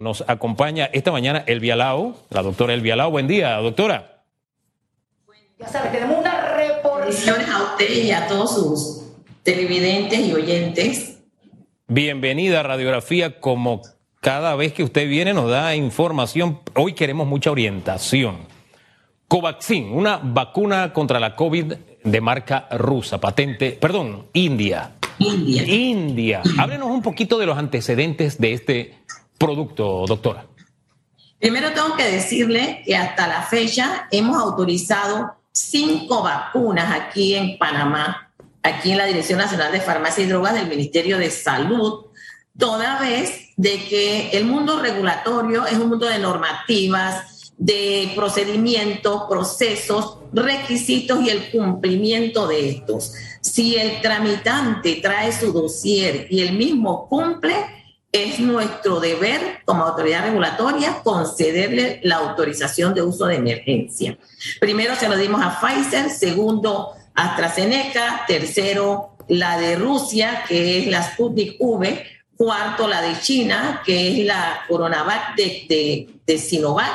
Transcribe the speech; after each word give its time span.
Nos 0.00 0.22
acompaña 0.28 0.88
esta 0.92 1.10
mañana 1.10 1.42
Elvia 1.44 1.74
Lau, 1.74 2.14
la 2.30 2.44
doctora 2.44 2.72
Elvia 2.72 2.94
Lau. 2.94 3.10
Buen 3.10 3.26
día, 3.26 3.56
doctora. 3.56 4.22
Ya 5.58 5.66
sabes, 5.66 5.90
tenemos 5.90 6.20
una 6.20 6.54
reportación 6.54 7.40
a 7.50 7.64
usted 7.64 8.04
y 8.04 8.12
a 8.12 8.28
todos 8.28 8.54
sus 8.54 9.02
televidentes 9.42 10.20
y 10.20 10.32
oyentes. 10.32 11.18
Bienvenida 11.88 12.60
a 12.60 12.62
Radiografía. 12.62 13.40
Como 13.40 13.82
cada 14.20 14.54
vez 14.54 14.72
que 14.72 14.84
usted 14.84 15.08
viene 15.08 15.34
nos 15.34 15.50
da 15.50 15.74
información, 15.74 16.60
hoy 16.76 16.92
queremos 16.92 17.26
mucha 17.26 17.50
orientación. 17.50 18.36
Covaxin, 19.26 19.90
una 19.90 20.20
vacuna 20.22 20.92
contra 20.92 21.18
la 21.18 21.34
COVID 21.34 21.72
de 22.04 22.20
marca 22.20 22.68
rusa, 22.70 23.18
patente, 23.18 23.72
perdón, 23.72 24.28
India. 24.32 24.92
India. 25.18 25.64
India. 25.66 26.42
Háblenos 26.56 26.86
un 26.86 27.02
poquito 27.02 27.36
de 27.36 27.46
los 27.46 27.58
antecedentes 27.58 28.38
de 28.38 28.52
este 28.52 28.94
producto, 29.38 30.04
doctora? 30.06 30.46
Primero 31.38 31.72
tengo 31.72 31.94
que 31.94 32.04
decirle 32.04 32.82
que 32.84 32.96
hasta 32.96 33.28
la 33.28 33.42
fecha 33.42 34.08
hemos 34.10 34.36
autorizado 34.36 35.36
cinco 35.52 36.22
vacunas 36.22 36.92
aquí 37.00 37.34
en 37.34 37.56
Panamá, 37.58 38.32
aquí 38.62 38.90
en 38.90 38.98
la 38.98 39.06
Dirección 39.06 39.38
Nacional 39.38 39.70
de 39.70 39.80
Farmacia 39.80 40.24
y 40.24 40.26
Drogas 40.26 40.54
del 40.54 40.68
Ministerio 40.68 41.16
de 41.16 41.30
Salud, 41.30 42.06
toda 42.58 42.98
vez 43.00 43.50
de 43.56 43.84
que 43.84 44.30
el 44.30 44.44
mundo 44.46 44.80
regulatorio 44.80 45.64
es 45.66 45.78
un 45.78 45.90
mundo 45.90 46.06
de 46.06 46.18
normativas, 46.18 47.52
de 47.56 48.12
procedimientos, 48.14 49.22
procesos, 49.28 50.18
requisitos 50.32 51.20
y 51.22 51.30
el 51.30 51.50
cumplimiento 51.50 52.46
de 52.46 52.68
estos. 52.68 53.12
Si 53.40 53.76
el 53.76 54.00
tramitante 54.00 54.96
trae 54.96 55.32
su 55.32 55.52
dossier 55.52 56.26
y 56.30 56.40
el 56.40 56.52
mismo 56.52 57.08
cumple, 57.08 57.77
es 58.10 58.40
nuestro 58.40 59.00
deber 59.00 59.60
como 59.64 59.84
autoridad 59.84 60.24
regulatoria 60.24 61.00
concederle 61.02 62.00
la 62.04 62.16
autorización 62.16 62.94
de 62.94 63.02
uso 63.02 63.26
de 63.26 63.36
emergencia. 63.36 64.18
Primero 64.60 64.96
se 64.96 65.08
lo 65.08 65.16
dimos 65.16 65.42
a 65.42 65.60
Pfizer, 65.60 66.10
segundo 66.10 66.92
AstraZeneca, 67.14 68.24
tercero 68.26 69.16
la 69.28 69.58
de 69.58 69.76
Rusia, 69.76 70.44
que 70.48 70.78
es 70.78 70.86
la 70.86 71.02
Sputnik 71.02 71.56
V, 71.60 72.06
cuarto 72.36 72.88
la 72.88 73.02
de 73.02 73.20
China, 73.20 73.82
que 73.84 74.12
es 74.12 74.26
la 74.26 74.60
Coronavac 74.68 75.36
de, 75.36 76.08
de, 76.24 76.38
Sinovac, 76.38 76.92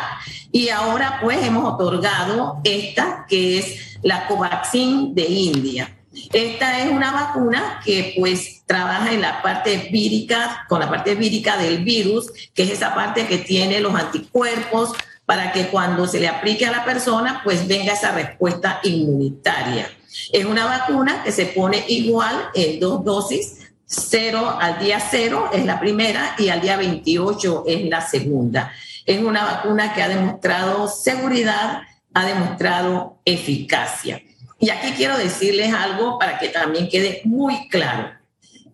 y 0.51 0.69
ahora 0.69 1.19
pues 1.21 1.45
hemos 1.45 1.73
otorgado 1.73 2.59
esta, 2.63 3.25
que 3.27 3.59
es 3.59 3.99
la 4.01 4.25
Covaxin 4.25 5.13
de 5.13 5.25
India. 5.25 5.97
Esta 6.31 6.79
es 6.79 6.91
una 6.91 7.11
vacuna 7.11 7.81
que 7.83 8.13
pues 8.17 8.63
trabaja 8.65 9.11
en 9.11 9.21
la 9.21 9.41
parte 9.41 9.89
vírica, 9.91 10.65
con 10.69 10.79
la 10.79 10.89
parte 10.89 11.15
vírica 11.15 11.57
del 11.57 11.83
virus, 11.83 12.31
que 12.53 12.63
es 12.63 12.71
esa 12.71 12.93
parte 12.93 13.27
que 13.27 13.39
tiene 13.39 13.79
los 13.79 13.95
anticuerpos 13.95 14.93
para 15.25 15.51
que 15.51 15.67
cuando 15.67 16.05
se 16.07 16.19
le 16.19 16.27
aplique 16.27 16.65
a 16.65 16.71
la 16.71 16.85
persona 16.85 17.41
pues 17.43 17.67
venga 17.67 17.93
esa 17.93 18.11
respuesta 18.11 18.79
inmunitaria. 18.83 19.89
Es 20.31 20.45
una 20.45 20.65
vacuna 20.65 21.23
que 21.23 21.31
se 21.31 21.47
pone 21.47 21.83
igual 21.87 22.49
en 22.53 22.79
dos 22.79 23.03
dosis, 23.03 23.57
cero 23.85 24.57
al 24.59 24.79
día 24.79 24.99
cero 24.99 25.49
es 25.53 25.65
la 25.65 25.79
primera 25.79 26.35
y 26.37 26.49
al 26.49 26.61
día 26.61 26.77
28 26.77 27.63
es 27.67 27.85
la 27.89 28.01
segunda. 28.01 28.71
Es 29.05 29.21
una 29.21 29.43
vacuna 29.43 29.93
que 29.93 30.03
ha 30.03 30.07
demostrado 30.07 30.87
seguridad, 30.87 31.81
ha 32.13 32.25
demostrado 32.25 33.19
eficacia. 33.25 34.21
Y 34.63 34.69
aquí 34.69 34.93
quiero 34.93 35.17
decirles 35.17 35.73
algo 35.73 36.17
para 36.17 36.39
que 36.39 36.47
también 36.47 36.87
quede 36.87 37.19
muy 37.25 37.67
claro. 37.67 38.13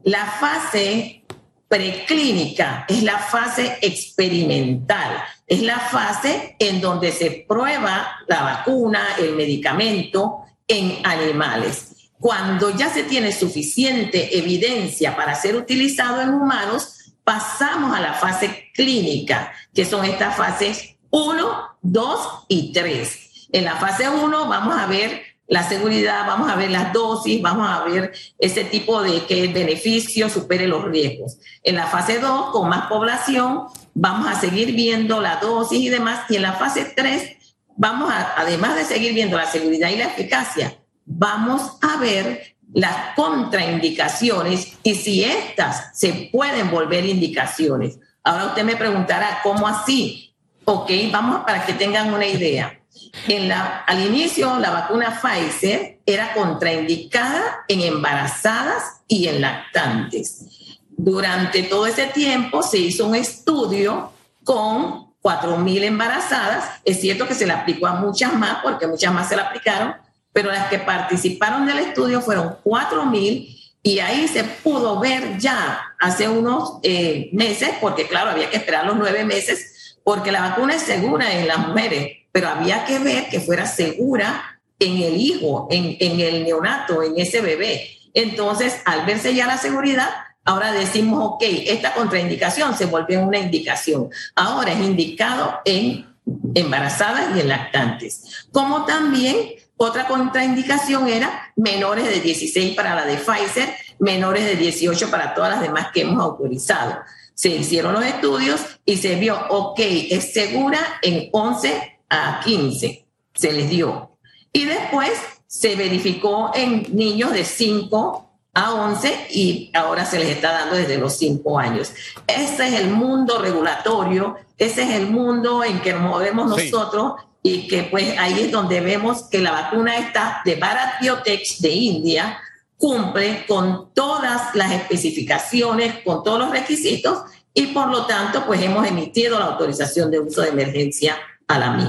La 0.03 0.23
fase 0.23 1.23
preclínica 1.67 2.85
es 2.87 3.01
la 3.01 3.17
fase 3.17 3.79
experimental, 3.81 5.23
es 5.47 5.63
la 5.63 5.79
fase 5.79 6.55
en 6.59 6.79
donde 6.79 7.11
se 7.11 7.43
prueba 7.49 8.19
la 8.27 8.43
vacuna, 8.43 9.03
el 9.17 9.35
medicamento 9.35 10.41
en 10.67 10.99
animales. 11.03 12.11
Cuando 12.19 12.69
ya 12.69 12.93
se 12.93 13.01
tiene 13.01 13.31
suficiente 13.31 14.37
evidencia 14.37 15.15
para 15.15 15.33
ser 15.33 15.55
utilizado 15.55 16.21
en 16.21 16.35
humanos, 16.35 17.15
pasamos 17.23 17.97
a 17.97 17.99
la 17.99 18.13
fase 18.13 18.69
clínica, 18.75 19.53
que 19.73 19.85
son 19.85 20.05
estas 20.05 20.37
fases 20.37 20.97
1, 21.09 21.77
2 21.81 22.45
y 22.47 22.73
3. 22.73 23.47
En 23.53 23.65
la 23.65 23.77
fase 23.77 24.07
1 24.07 24.47
vamos 24.47 24.77
a 24.77 24.85
ver 24.85 25.29
la 25.49 25.67
seguridad, 25.67 26.27
vamos 26.27 26.49
a 26.49 26.55
ver 26.55 26.69
las 26.69 26.93
dosis, 26.93 27.41
vamos 27.41 27.67
a 27.67 27.83
ver 27.83 28.13
ese 28.37 28.63
tipo 28.65 29.01
de 29.01 29.25
que 29.25 29.43
el 29.43 29.51
beneficio 29.51 30.29
supere 30.29 30.67
los 30.67 30.85
riesgos. 30.85 31.39
En 31.63 31.75
la 31.75 31.87
fase 31.87 32.19
2, 32.19 32.51
con 32.51 32.69
más 32.69 32.85
población, 32.87 33.63
vamos 33.95 34.27
a 34.27 34.39
seguir 34.39 34.73
viendo 34.73 35.19
la 35.19 35.37
dosis 35.37 35.79
y 35.79 35.89
demás. 35.89 36.21
Y 36.29 36.35
en 36.35 36.43
la 36.43 36.53
fase 36.53 36.93
3, 36.95 37.37
vamos 37.75 38.11
a, 38.11 38.35
además 38.37 38.75
de 38.75 38.85
seguir 38.85 39.13
viendo 39.13 39.37
la 39.37 39.47
seguridad 39.47 39.89
y 39.89 39.97
la 39.97 40.05
eficacia, 40.05 40.77
vamos 41.05 41.77
a 41.81 41.97
ver 41.97 42.55
las 42.71 43.15
contraindicaciones 43.15 44.73
y 44.83 44.93
si 44.93 45.23
estas 45.23 45.97
se 45.97 46.29
pueden 46.31 46.69
volver 46.69 47.05
indicaciones. 47.05 47.97
Ahora 48.23 48.45
usted 48.45 48.63
me 48.63 48.75
preguntará, 48.75 49.39
¿cómo 49.41 49.67
así? 49.67 50.35
Ok, 50.65 50.91
vamos 51.11 51.43
para 51.43 51.65
que 51.65 51.73
tengan 51.73 52.13
una 52.13 52.27
idea. 52.27 52.78
En 53.27 53.47
la, 53.47 53.83
al 53.87 54.05
inicio, 54.05 54.57
la 54.59 54.71
vacuna 54.71 55.19
Pfizer 55.21 55.99
era 56.05 56.33
contraindicada 56.33 57.63
en 57.67 57.81
embarazadas 57.81 59.01
y 59.07 59.27
en 59.27 59.41
lactantes. 59.41 60.77
Durante 60.89 61.63
todo 61.63 61.87
ese 61.87 62.07
tiempo 62.07 62.61
se 62.61 62.77
hizo 62.77 63.07
un 63.07 63.15
estudio 63.15 64.11
con 64.43 65.13
4.000 65.21 65.83
embarazadas. 65.83 66.81
Es 66.83 67.01
cierto 67.01 67.27
que 67.27 67.35
se 67.35 67.45
le 67.45 67.53
aplicó 67.53 67.87
a 67.87 67.95
muchas 67.95 68.33
más, 68.33 68.59
porque 68.63 68.87
muchas 68.87 69.13
más 69.13 69.29
se 69.29 69.35
la 69.35 69.43
aplicaron, 69.43 69.95
pero 70.33 70.51
las 70.51 70.67
que 70.67 70.79
participaron 70.79 71.65
del 71.65 71.79
estudio 71.79 72.21
fueron 72.21 72.57
4.000 72.63 73.55
y 73.81 73.99
ahí 73.99 74.27
se 74.27 74.43
pudo 74.43 74.99
ver 74.99 75.37
ya 75.37 75.81
hace 75.99 76.27
unos 76.27 76.79
eh, 76.83 77.29
meses, 77.31 77.71
porque 77.79 78.07
claro, 78.07 78.31
había 78.31 78.49
que 78.49 78.57
esperar 78.57 78.85
los 78.85 78.97
nueve 78.97 79.23
meses, 79.23 79.97
porque 80.03 80.31
la 80.31 80.41
vacuna 80.41 80.75
es 80.75 80.81
segura 80.81 81.31
en 81.33 81.47
las 81.47 81.59
mujeres 81.59 82.18
pero 82.39 82.53
había 82.53 82.85
que 82.85 82.99
ver 82.99 83.27
que 83.27 83.41
fuera 83.41 83.65
segura 83.65 84.61
en 84.79 84.95
el 85.03 85.17
hijo, 85.17 85.67
en, 85.69 85.97
en 85.99 86.21
el 86.21 86.45
neonato, 86.45 87.03
en 87.03 87.19
ese 87.19 87.41
bebé. 87.41 87.89
Entonces, 88.13 88.77
al 88.85 89.05
verse 89.05 89.35
ya 89.35 89.45
la 89.45 89.57
seguridad, 89.57 90.07
ahora 90.45 90.71
decimos, 90.71 91.19
ok, 91.21 91.43
esta 91.67 91.93
contraindicación 91.93 92.77
se 92.77 92.85
volvió 92.85 93.19
una 93.19 93.39
indicación. 93.39 94.07
Ahora 94.35 94.71
es 94.71 94.79
indicado 94.79 95.59
en 95.65 96.07
embarazadas 96.55 97.35
y 97.35 97.41
en 97.41 97.49
lactantes. 97.49 98.47
Como 98.53 98.85
también 98.85 99.35
otra 99.75 100.07
contraindicación 100.07 101.09
era 101.09 101.51
menores 101.57 102.05
de 102.05 102.21
16 102.21 102.73
para 102.73 102.95
la 102.95 103.03
de 103.03 103.17
Pfizer, 103.17 103.67
menores 103.99 104.45
de 104.45 104.55
18 104.55 105.11
para 105.11 105.33
todas 105.33 105.51
las 105.51 105.61
demás 105.61 105.87
que 105.93 106.03
hemos 106.03 106.23
autorizado. 106.23 106.99
Se 107.33 107.49
hicieron 107.49 107.95
los 107.95 108.05
estudios 108.05 108.61
y 108.85 108.95
se 108.95 109.15
vio, 109.15 109.37
ok, 109.49 109.79
es 109.81 110.31
segura 110.31 110.79
en 111.01 111.27
11 111.33 111.98
a 112.09 112.41
15 112.43 113.05
se 113.33 113.51
les 113.51 113.69
dio. 113.69 114.17
Y 114.51 114.65
después 114.65 115.11
se 115.47 115.75
verificó 115.75 116.51
en 116.53 116.85
niños 116.95 117.31
de 117.33 117.43
5 117.45 118.29
a 118.53 118.73
11 118.73 119.27
y 119.31 119.71
ahora 119.73 120.05
se 120.05 120.19
les 120.19 120.29
está 120.29 120.51
dando 120.51 120.75
desde 120.75 120.97
los 120.97 121.17
5 121.17 121.59
años. 121.59 121.93
Ese 122.27 122.67
es 122.67 122.73
el 122.81 122.89
mundo 122.89 123.39
regulatorio, 123.39 124.35
ese 124.57 124.83
es 124.83 124.89
el 124.91 125.07
mundo 125.07 125.63
en 125.63 125.81
que 125.81 125.93
nos 125.93 126.01
movemos 126.01 126.49
nosotros 126.49 127.13
y 127.41 127.67
que 127.67 127.83
pues 127.83 128.17
ahí 128.17 128.41
es 128.41 128.51
donde 128.51 128.81
vemos 128.81 129.23
que 129.23 129.39
la 129.39 129.51
vacuna 129.51 129.97
está 129.97 130.41
de 130.43 130.55
Bharat 130.55 130.99
Biotech 131.01 131.59
de 131.59 131.69
India 131.69 132.39
cumple 132.77 133.45
con 133.45 133.93
todas 133.93 134.55
las 134.55 134.71
especificaciones, 134.71 135.95
con 136.03 136.23
todos 136.23 136.39
los 136.39 136.51
requisitos 136.51 137.23
y 137.53 137.67
por 137.67 137.89
lo 137.89 138.05
tanto 138.05 138.45
pues 138.45 138.61
hemos 138.61 138.87
emitido 138.87 139.37
la 139.37 139.45
autorización 139.45 140.09
de 140.09 140.19
uso 140.19 140.41
de 140.41 140.49
emergencia 140.49 141.17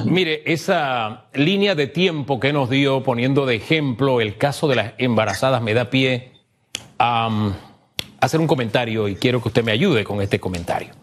Mire, 0.07 0.43
esa 0.47 1.27
línea 1.35 1.75
de 1.75 1.87
tiempo 1.87 2.41
que 2.41 2.53
nos 2.53 2.71
dio 2.71 3.03
poniendo 3.03 3.45
de 3.45 3.57
ejemplo 3.57 4.21
el 4.21 4.39
caso 4.39 4.69
de 4.69 4.77
las 4.77 4.93
embarazadas 4.97 5.61
me 5.61 5.75
da 5.75 5.91
pie 5.91 6.33
a 6.99 7.53
hacer 8.21 8.41
un 8.41 8.47
comentario 8.47 9.07
y 9.07 9.17
quiero 9.17 9.43
que 9.43 9.49
usted 9.49 9.63
me 9.63 9.73
ayude 9.73 10.03
con 10.03 10.23
este 10.23 10.41
comentario. 10.41 10.95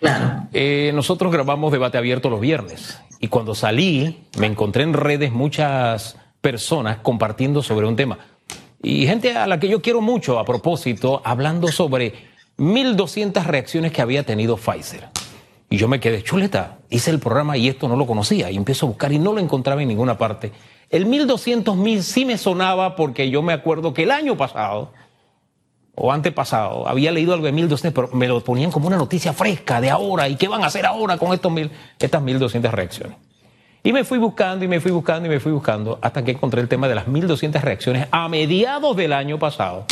Claro. 0.00 0.48
Eh, 0.52 0.90
nosotros 0.94 1.32
grabamos 1.32 1.72
debate 1.72 1.96
abierto 1.96 2.28
los 2.28 2.40
viernes 2.40 3.00
y 3.18 3.28
cuando 3.28 3.54
salí 3.54 4.24
me 4.38 4.46
encontré 4.46 4.82
en 4.82 4.92
redes 4.92 5.32
muchas 5.32 6.16
personas 6.40 6.98
compartiendo 6.98 7.62
sobre 7.62 7.86
un 7.86 7.96
tema 7.96 8.18
y 8.82 9.06
gente 9.06 9.36
a 9.36 9.46
la 9.46 9.60
que 9.60 9.68
yo 9.68 9.80
quiero 9.80 10.00
mucho 10.00 10.38
a 10.38 10.44
propósito 10.44 11.22
hablando 11.24 11.68
sobre 11.68 12.14
1.200 12.58 13.44
reacciones 13.44 13.92
que 13.92 14.02
había 14.02 14.24
tenido 14.24 14.56
Pfizer. 14.56 15.08
Y 15.72 15.78
yo 15.78 15.88
me 15.88 16.00
quedé, 16.00 16.22
chuleta, 16.22 16.80
hice 16.90 17.10
el 17.10 17.18
programa 17.18 17.56
y 17.56 17.66
esto 17.66 17.88
no 17.88 17.96
lo 17.96 18.06
conocía. 18.06 18.50
Y 18.50 18.58
empiezo 18.58 18.84
a 18.84 18.90
buscar 18.90 19.10
y 19.10 19.18
no 19.18 19.32
lo 19.32 19.38
encontraba 19.38 19.80
en 19.80 19.88
ninguna 19.88 20.18
parte. 20.18 20.52
El 20.90 21.06
1200 21.06 21.74
mil 21.78 22.02
sí 22.02 22.26
me 22.26 22.36
sonaba 22.36 22.94
porque 22.94 23.30
yo 23.30 23.40
me 23.40 23.54
acuerdo 23.54 23.94
que 23.94 24.02
el 24.02 24.10
año 24.10 24.36
pasado 24.36 24.92
o 25.94 26.12
antepasado, 26.12 26.86
había 26.86 27.10
leído 27.10 27.32
algo 27.32 27.46
de 27.46 27.52
1200, 27.52 27.94
pero 27.94 28.14
me 28.14 28.28
lo 28.28 28.44
ponían 28.44 28.70
como 28.70 28.86
una 28.86 28.98
noticia 28.98 29.32
fresca 29.32 29.80
de 29.80 29.88
ahora. 29.88 30.28
¿Y 30.28 30.36
qué 30.36 30.46
van 30.46 30.62
a 30.62 30.66
hacer 30.66 30.84
ahora 30.84 31.16
con 31.16 31.32
estos 31.32 31.50
mil, 31.50 31.70
estas 31.98 32.20
1200 32.20 32.70
reacciones? 32.70 33.16
Y 33.82 33.94
me 33.94 34.04
fui 34.04 34.18
buscando 34.18 34.66
y 34.66 34.68
me 34.68 34.78
fui 34.78 34.90
buscando 34.90 35.26
y 35.26 35.30
me 35.30 35.40
fui 35.40 35.52
buscando 35.52 35.98
hasta 36.02 36.22
que 36.22 36.32
encontré 36.32 36.60
el 36.60 36.68
tema 36.68 36.86
de 36.86 36.96
las 36.96 37.08
1200 37.08 37.62
reacciones 37.62 38.08
a 38.10 38.28
mediados 38.28 38.94
del 38.94 39.14
año 39.14 39.38
pasado, 39.38 39.86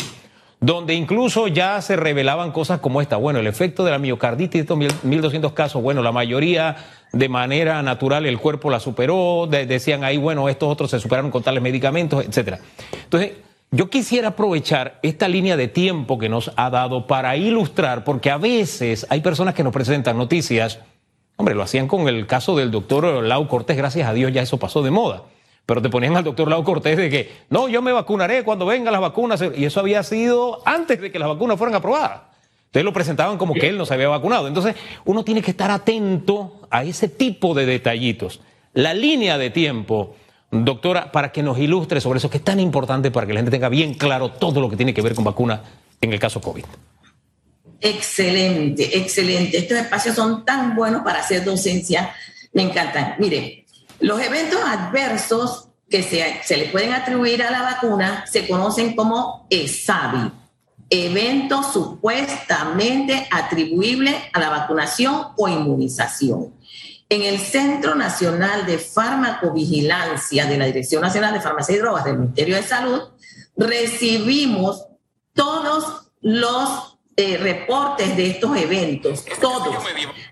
donde 0.60 0.94
incluso 0.94 1.48
ya 1.48 1.80
se 1.80 1.96
revelaban 1.96 2.52
cosas 2.52 2.80
como 2.80 3.00
esta. 3.00 3.16
Bueno, 3.16 3.38
el 3.38 3.46
efecto 3.46 3.82
de 3.82 3.90
la 3.90 3.98
miocarditis, 3.98 4.60
estos 4.60 4.78
1200 5.02 5.52
casos, 5.52 5.82
bueno, 5.82 6.02
la 6.02 6.12
mayoría 6.12 6.76
de 7.12 7.28
manera 7.28 7.82
natural 7.82 8.26
el 8.26 8.38
cuerpo 8.38 8.70
la 8.70 8.78
superó, 8.78 9.48
decían 9.48 10.04
ahí, 10.04 10.18
bueno, 10.18 10.48
estos 10.48 10.70
otros 10.70 10.90
se 10.90 11.00
superaron 11.00 11.30
con 11.30 11.42
tales 11.42 11.62
medicamentos, 11.62 12.24
etcétera. 12.24 12.60
Entonces, 13.04 13.32
yo 13.72 13.88
quisiera 13.88 14.28
aprovechar 14.28 14.98
esta 15.02 15.28
línea 15.28 15.56
de 15.56 15.68
tiempo 15.68 16.18
que 16.18 16.28
nos 16.28 16.52
ha 16.56 16.70
dado 16.70 17.06
para 17.06 17.36
ilustrar, 17.36 18.04
porque 18.04 18.30
a 18.30 18.36
veces 18.36 19.06
hay 19.08 19.22
personas 19.22 19.54
que 19.54 19.64
nos 19.64 19.72
presentan 19.72 20.18
noticias, 20.18 20.80
hombre, 21.36 21.54
lo 21.54 21.62
hacían 21.62 21.88
con 21.88 22.06
el 22.06 22.26
caso 22.26 22.54
del 22.56 22.70
doctor 22.70 23.22
Lau 23.22 23.48
Cortés, 23.48 23.76
gracias 23.76 24.08
a 24.08 24.12
Dios 24.12 24.32
ya 24.32 24.42
eso 24.42 24.58
pasó 24.58 24.82
de 24.82 24.90
moda, 24.90 25.22
pero 25.70 25.80
te 25.80 25.88
ponían 25.88 26.16
al 26.16 26.24
doctor 26.24 26.48
Lau 26.48 26.64
Cortés 26.64 26.96
de 26.96 27.08
que, 27.08 27.30
no, 27.48 27.68
yo 27.68 27.80
me 27.80 27.92
vacunaré 27.92 28.42
cuando 28.42 28.66
vengan 28.66 28.90
las 28.90 29.00
vacunas, 29.00 29.40
y 29.56 29.64
eso 29.64 29.78
había 29.78 30.02
sido 30.02 30.62
antes 30.64 31.00
de 31.00 31.12
que 31.12 31.18
las 31.20 31.28
vacunas 31.28 31.58
fueran 31.58 31.76
aprobadas. 31.76 32.22
Entonces 32.64 32.84
lo 32.84 32.92
presentaban 32.92 33.38
como 33.38 33.54
que 33.54 33.68
él 33.68 33.78
no 33.78 33.86
se 33.86 33.94
había 33.94 34.08
vacunado. 34.08 34.48
Entonces 34.48 34.74
uno 35.04 35.22
tiene 35.22 35.42
que 35.42 35.52
estar 35.52 35.70
atento 35.70 36.62
a 36.70 36.82
ese 36.82 37.06
tipo 37.06 37.54
de 37.54 37.66
detallitos. 37.66 38.40
La 38.72 38.94
línea 38.94 39.38
de 39.38 39.50
tiempo 39.50 40.16
Doctora, 40.50 41.12
para 41.12 41.30
que 41.30 41.44
nos 41.44 41.56
ilustre 41.56 42.00
sobre 42.00 42.18
eso, 42.18 42.28
que 42.28 42.38
es 42.38 42.44
tan 42.44 42.58
importante 42.58 43.12
para 43.12 43.28
que 43.28 43.32
la 43.32 43.38
gente 43.38 43.52
tenga 43.52 43.68
bien 43.68 43.94
claro 43.94 44.32
todo 44.32 44.60
lo 44.60 44.68
que 44.68 44.76
tiene 44.76 44.92
que 44.92 45.02
ver 45.02 45.14
con 45.14 45.22
vacuna 45.22 45.62
en 46.00 46.12
el 46.12 46.18
caso 46.18 46.40
COVID. 46.40 46.64
Excelente, 47.80 48.98
excelente. 48.98 49.58
Estos 49.58 49.78
espacios 49.78 50.16
son 50.16 50.44
tan 50.44 50.74
buenos 50.74 51.02
para 51.02 51.20
hacer 51.20 51.44
docencia. 51.44 52.12
Me 52.54 52.62
encantan. 52.62 53.14
Mire, 53.20 53.66
los 54.00 54.20
eventos 54.20 54.60
adversos 54.64 55.68
que 55.88 56.02
se, 56.02 56.40
se 56.44 56.56
le 56.56 56.66
pueden 56.66 56.92
atribuir 56.92 57.42
a 57.42 57.50
la 57.50 57.62
vacuna 57.62 58.24
se 58.26 58.48
conocen 58.48 58.94
como 58.94 59.46
ESAVI, 59.50 60.32
eventos 60.88 61.72
supuestamente 61.72 63.28
atribuibles 63.30 64.14
a 64.32 64.40
la 64.40 64.50
vacunación 64.50 65.28
o 65.36 65.48
inmunización. 65.48 66.54
En 67.08 67.22
el 67.22 67.40
Centro 67.40 67.96
Nacional 67.96 68.66
de 68.66 68.78
Farmacovigilancia 68.78 70.46
de 70.46 70.56
la 70.56 70.66
Dirección 70.66 71.02
Nacional 71.02 71.34
de 71.34 71.40
Farmacia 71.40 71.74
y 71.74 71.78
Drogas 71.78 72.04
del 72.04 72.18
Ministerio 72.18 72.54
de 72.54 72.62
Salud, 72.62 73.00
recibimos 73.56 74.86
todos 75.34 76.12
los 76.20 76.89
eh, 77.16 77.36
reportes 77.36 78.16
de 78.16 78.30
estos 78.30 78.56
eventos, 78.56 79.24
todos. 79.40 79.84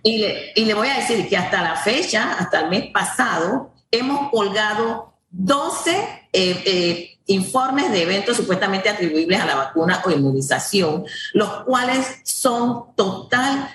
Y 0.03 0.19
le, 0.19 0.53
y 0.55 0.65
le 0.65 0.75
voy 0.75 0.89
a 0.89 0.99
decir 0.99 1.29
que 1.29 1.37
hasta 1.37 1.63
la 1.63 1.77
fecha, 1.77 2.37
hasta 2.39 2.61
el 2.61 2.71
mes 2.71 2.91
pasado, 2.93 3.73
hemos 3.91 4.31
colgado 4.31 5.15
12 5.31 5.91
eh, 5.91 6.63
eh, 6.65 7.19
informes 7.27 7.91
de 7.93 8.03
eventos 8.03 8.37
supuestamente 8.37 8.89
atribuibles 8.89 9.41
a 9.41 9.47
la 9.47 9.55
vacuna 9.57 10.01
o 10.05 10.11
inmunización, 10.11 11.05
los 11.35 11.65
cuales 11.65 12.21
son 12.25 12.95
total 12.97 13.69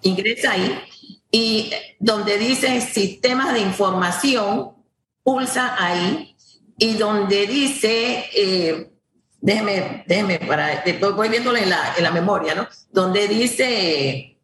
ingresa 0.02 0.52
ahí, 0.52 0.78
y 1.30 1.70
donde 1.98 2.38
dice 2.38 2.80
sistemas 2.80 3.52
de 3.52 3.60
información, 3.60 4.70
pulsa 5.22 5.76
ahí 5.78 6.34
y 6.78 6.94
donde 6.94 7.46
dice, 7.46 8.24
eh, 8.34 8.90
déjeme, 9.40 10.04
déjeme, 10.06 10.38
para, 10.38 10.84
voy 11.14 11.28
viéndolo 11.28 11.58
en 11.58 11.68
la, 11.68 11.94
en 11.96 12.04
la 12.04 12.12
memoria, 12.12 12.54
¿no? 12.54 12.68
Donde 12.92 13.26
dice 13.26 14.38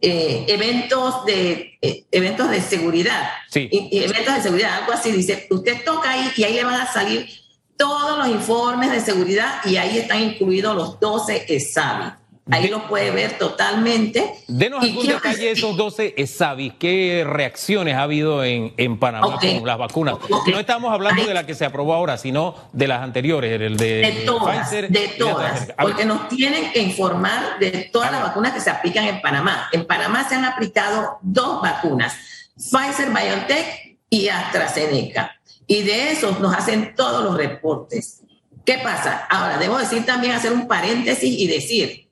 eh, 0.00 0.44
eventos, 0.48 1.24
de, 1.26 1.78
eh, 1.82 2.06
eventos 2.12 2.48
de 2.48 2.60
seguridad. 2.60 3.30
Sí. 3.50 3.68
Y, 3.70 4.04
eventos 4.04 4.36
de 4.36 4.42
seguridad, 4.42 4.78
algo 4.80 4.92
así, 4.92 5.10
dice, 5.10 5.48
usted 5.50 5.84
toca 5.84 6.10
ahí 6.10 6.30
y 6.36 6.44
ahí 6.44 6.54
le 6.54 6.64
van 6.64 6.80
a 6.80 6.90
salir 6.90 7.28
todos 7.76 8.18
los 8.18 8.28
informes 8.28 8.92
de 8.92 9.00
seguridad 9.00 9.60
y 9.64 9.76
ahí 9.76 9.98
están 9.98 10.22
incluidos 10.22 10.76
los 10.76 11.00
12 11.00 11.46
ESAVI. 11.48 12.12
Ahí 12.50 12.68
lo 12.68 12.88
puede 12.88 13.10
ver 13.10 13.38
totalmente. 13.38 14.34
Denos 14.48 14.82
algún 14.82 15.06
detalle 15.06 15.44
de 15.44 15.50
esos 15.52 15.76
12 15.76 16.14
ESAVIS. 16.16 16.72
¿Qué 16.78 17.24
reacciones 17.26 17.94
ha 17.94 18.02
habido 18.02 18.42
en, 18.42 18.74
en 18.76 18.98
Panamá 18.98 19.38
con 19.38 19.66
las 19.66 19.78
vacunas? 19.78 20.16
No 20.28 20.58
estamos 20.58 20.92
hablando 20.92 21.24
de 21.24 21.34
la 21.34 21.46
que 21.46 21.54
se 21.54 21.64
aprobó 21.64 21.94
ahora, 21.94 22.18
sino 22.18 22.54
de 22.72 22.88
las 22.88 23.02
anteriores, 23.02 23.60
el 23.60 23.76
de, 23.76 23.86
de 23.86 24.12
todas, 24.26 24.70
De 24.70 25.14
todas, 25.16 25.72
porque 25.80 26.04
nos 26.04 26.28
tienen 26.28 26.72
que 26.72 26.80
informar 26.80 27.58
de 27.60 27.88
todas 27.92 28.10
las 28.10 28.22
vacunas 28.22 28.52
que 28.52 28.60
se 28.60 28.70
aplican 28.70 29.04
en 29.04 29.20
Panamá. 29.20 29.68
En 29.72 29.86
Panamá 29.86 30.28
se 30.28 30.34
han 30.34 30.44
aplicado 30.44 31.18
dos 31.22 31.62
vacunas, 31.62 32.14
Pfizer, 32.56 33.10
BioNTech 33.10 33.98
y 34.08 34.28
AstraZeneca. 34.28 35.36
Y 35.68 35.82
de 35.82 36.10
esos 36.10 36.40
nos 36.40 36.52
hacen 36.54 36.94
todos 36.96 37.22
los 37.22 37.36
reportes. 37.36 38.22
¿Qué 38.64 38.78
pasa? 38.78 39.26
Ahora, 39.30 39.56
debo 39.58 39.78
decir 39.78 40.04
también, 40.04 40.32
hacer 40.32 40.52
un 40.52 40.66
paréntesis 40.66 41.32
y 41.38 41.46
decir, 41.46 42.09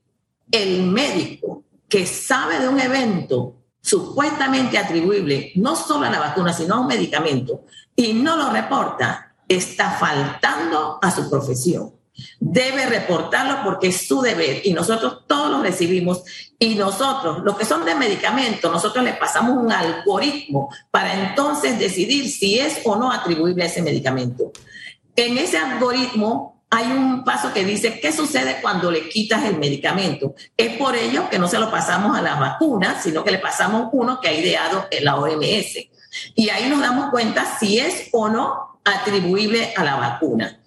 el 0.50 0.82
médico 0.84 1.64
que 1.88 2.06
sabe 2.06 2.58
de 2.58 2.68
un 2.68 2.80
evento 2.80 3.54
supuestamente 3.80 4.76
atribuible 4.76 5.52
no 5.56 5.74
solo 5.74 6.06
a 6.06 6.10
la 6.10 6.20
vacuna, 6.20 6.52
sino 6.52 6.74
a 6.74 6.80
un 6.80 6.86
medicamento, 6.86 7.64
y 7.96 8.12
no 8.12 8.36
lo 8.36 8.50
reporta, 8.50 9.34
está 9.48 9.90
faltando 9.92 10.98
a 11.00 11.10
su 11.10 11.28
profesión. 11.30 11.94
Debe 12.40 12.86
reportarlo 12.86 13.62
porque 13.64 13.88
es 13.88 14.06
su 14.06 14.20
deber 14.20 14.60
y 14.64 14.72
nosotros 14.72 15.24
todos 15.26 15.50
lo 15.50 15.62
recibimos 15.62 16.22
y 16.58 16.74
nosotros, 16.74 17.38
los 17.44 17.56
que 17.56 17.64
son 17.64 17.84
de 17.84 17.94
medicamento, 17.94 18.70
nosotros 18.70 19.04
le 19.04 19.12
pasamos 19.14 19.56
un 19.56 19.70
algoritmo 19.70 20.68
para 20.90 21.28
entonces 21.28 21.78
decidir 21.78 22.28
si 22.28 22.58
es 22.58 22.80
o 22.84 22.96
no 22.96 23.12
atribuible 23.12 23.64
ese 23.64 23.82
medicamento. 23.82 24.50
En 25.14 25.38
ese 25.38 25.58
algoritmo 25.58 26.57
hay 26.70 26.86
un 26.92 27.24
paso 27.24 27.52
que 27.52 27.64
dice 27.64 27.98
qué 28.00 28.12
sucede 28.12 28.58
cuando 28.60 28.90
le 28.90 29.08
quitas 29.08 29.44
el 29.44 29.58
medicamento. 29.58 30.34
Es 30.56 30.76
por 30.76 30.94
ello 30.94 31.30
que 31.30 31.38
no 31.38 31.48
se 31.48 31.58
lo 31.58 31.70
pasamos 31.70 32.16
a 32.16 32.20
las 32.20 32.38
vacunas, 32.38 33.02
sino 33.02 33.24
que 33.24 33.30
le 33.30 33.38
pasamos 33.38 33.88
uno 33.92 34.20
que 34.20 34.28
ha 34.28 34.34
ideado 34.34 34.86
la 35.00 35.16
OMS. 35.16 35.88
Y 36.34 36.48
ahí 36.50 36.68
nos 36.68 36.80
damos 36.80 37.10
cuenta 37.10 37.58
si 37.58 37.78
es 37.78 38.08
o 38.12 38.28
no 38.28 38.80
atribuible 38.84 39.72
a 39.76 39.84
la 39.84 39.96
vacuna. 39.96 40.60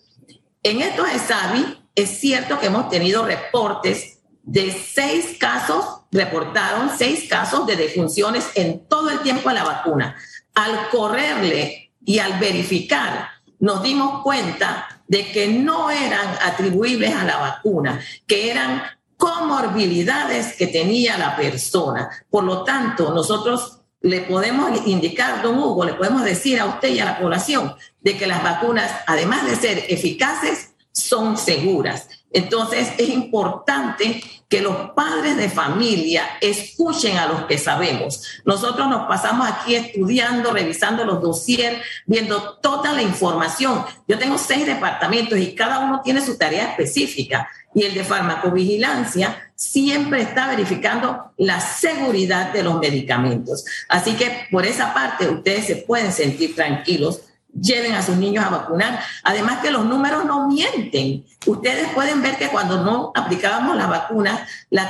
En 0.63 0.81
estos 0.81 1.07
ESAVI 1.09 1.81
es 1.95 2.09
cierto 2.19 2.59
que 2.59 2.67
hemos 2.67 2.89
tenido 2.89 3.25
reportes 3.25 4.19
de 4.43 4.71
seis 4.71 5.37
casos, 5.39 5.85
reportaron 6.11 6.89
seis 6.97 7.27
casos 7.29 7.67
de 7.67 7.75
defunciones 7.75 8.49
en 8.55 8.87
todo 8.87 9.11
el 9.11 9.19
tiempo 9.19 9.49
de 9.49 9.55
la 9.55 9.63
vacuna. 9.63 10.15
Al 10.55 10.89
correrle 10.89 11.91
y 12.03 12.19
al 12.19 12.39
verificar, 12.39 13.29
nos 13.61 13.81
dimos 13.81 14.21
cuenta 14.21 15.01
de 15.07 15.31
que 15.31 15.47
no 15.47 15.89
eran 15.89 16.35
atribuibles 16.43 17.15
a 17.15 17.23
la 17.23 17.37
vacuna, 17.37 18.01
que 18.27 18.51
eran 18.51 18.83
comorbilidades 19.17 20.53
que 20.57 20.67
tenía 20.67 21.17
la 21.17 21.35
persona. 21.35 22.09
Por 22.29 22.43
lo 22.43 22.63
tanto, 22.63 23.13
nosotros 23.13 23.81
le 24.01 24.21
podemos 24.21 24.85
indicar, 24.87 25.43
don 25.43 25.59
Hugo, 25.59 25.85
le 25.85 25.93
podemos 25.93 26.23
decir 26.23 26.59
a 26.59 26.65
usted 26.65 26.89
y 26.89 26.99
a 26.99 27.05
la 27.05 27.19
población 27.19 27.75
de 28.01 28.17
que 28.17 28.25
las 28.25 28.43
vacunas, 28.43 28.91
además 29.05 29.45
de 29.45 29.55
ser 29.55 29.85
eficaces, 29.89 30.73
son 30.91 31.37
seguras. 31.37 32.09
Entonces 32.33 32.93
es 32.97 33.09
importante 33.09 34.21
que 34.51 34.61
los 34.61 34.91
padres 34.91 35.37
de 35.37 35.49
familia 35.49 36.23
escuchen 36.41 37.17
a 37.17 37.25
los 37.25 37.45
que 37.45 37.57
sabemos. 37.57 38.41
Nosotros 38.43 38.89
nos 38.89 39.07
pasamos 39.07 39.47
aquí 39.47 39.75
estudiando, 39.75 40.51
revisando 40.51 41.05
los 41.05 41.21
dossiers, 41.21 41.77
viendo 42.05 42.57
toda 42.61 42.91
la 42.91 43.01
información. 43.01 43.85
Yo 44.09 44.19
tengo 44.19 44.37
seis 44.37 44.65
departamentos 44.65 45.39
y 45.39 45.55
cada 45.55 45.79
uno 45.79 46.01
tiene 46.03 46.19
su 46.19 46.37
tarea 46.37 46.71
específica. 46.71 47.49
Y 47.73 47.83
el 47.83 47.93
de 47.93 48.03
farmacovigilancia 48.03 49.53
siempre 49.55 50.21
está 50.21 50.47
verificando 50.47 51.31
la 51.37 51.61
seguridad 51.61 52.51
de 52.51 52.63
los 52.63 52.77
medicamentos. 52.79 53.63
Así 53.87 54.15
que 54.15 54.47
por 54.51 54.65
esa 54.65 54.93
parte 54.93 55.29
ustedes 55.29 55.65
se 55.67 55.77
pueden 55.77 56.11
sentir 56.11 56.55
tranquilos 56.55 57.21
lleven 57.59 57.93
a 57.93 58.01
sus 58.01 58.17
niños 58.17 58.45
a 58.45 58.49
vacunar. 58.49 58.99
Además 59.23 59.59
que 59.61 59.71
los 59.71 59.85
números 59.85 60.25
no 60.25 60.47
mienten. 60.47 61.25
Ustedes 61.45 61.89
pueden 61.93 62.21
ver 62.21 62.37
que 62.37 62.49
cuando 62.49 62.83
no 62.83 63.11
aplicábamos 63.15 63.75
las 63.75 63.89
vacunas, 63.89 64.41
la 64.69 64.89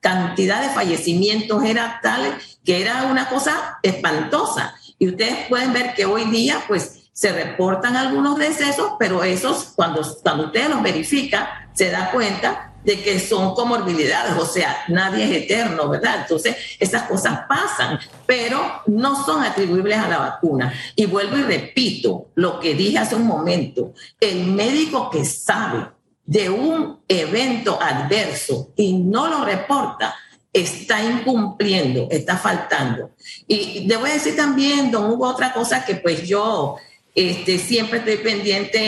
cantidad 0.00 0.62
de 0.62 0.70
fallecimientos 0.70 1.64
era 1.64 2.00
tal 2.02 2.38
que 2.64 2.82
era 2.82 3.04
una 3.04 3.28
cosa 3.28 3.78
espantosa. 3.82 4.74
Y 4.98 5.08
ustedes 5.08 5.46
pueden 5.48 5.72
ver 5.72 5.94
que 5.94 6.04
hoy 6.04 6.24
día, 6.24 6.62
pues, 6.68 7.02
se 7.12 7.32
reportan 7.32 7.96
algunos 7.96 8.38
decesos, 8.38 8.92
pero 8.98 9.22
esos, 9.22 9.72
cuando, 9.76 10.02
cuando 10.22 10.46
ustedes 10.46 10.70
los 10.70 10.82
verifican, 10.82 11.46
se 11.74 11.90
da 11.90 12.10
cuenta 12.10 12.71
de 12.84 13.02
que 13.02 13.20
son 13.20 13.54
comorbilidades, 13.54 14.36
o 14.38 14.46
sea, 14.46 14.84
nadie 14.88 15.24
es 15.24 15.44
eterno, 15.44 15.88
¿verdad? 15.88 16.22
Entonces, 16.22 16.56
esas 16.78 17.04
cosas 17.04 17.40
pasan, 17.48 17.98
pero 18.26 18.82
no 18.86 19.24
son 19.24 19.44
atribuibles 19.44 19.98
a 19.98 20.08
la 20.08 20.18
vacuna. 20.18 20.72
Y 20.96 21.06
vuelvo 21.06 21.38
y 21.38 21.42
repito 21.42 22.30
lo 22.34 22.58
que 22.58 22.74
dije 22.74 22.98
hace 22.98 23.14
un 23.14 23.26
momento, 23.26 23.94
el 24.20 24.46
médico 24.46 25.10
que 25.10 25.24
sabe 25.24 25.86
de 26.24 26.50
un 26.50 27.00
evento 27.08 27.78
adverso 27.80 28.72
y 28.76 28.94
no 28.94 29.28
lo 29.28 29.44
reporta, 29.44 30.14
está 30.52 31.02
incumpliendo, 31.02 32.08
está 32.10 32.36
faltando. 32.36 33.12
Y 33.46 33.86
debo 33.86 34.04
decir 34.04 34.36
también, 34.36 34.90
don 34.90 35.10
Hugo, 35.10 35.28
otra 35.28 35.52
cosa 35.52 35.84
que 35.84 35.96
pues 35.96 36.28
yo 36.28 36.76
este, 37.14 37.58
siempre 37.58 37.98
estoy 37.98 38.16
pendiente 38.18 38.78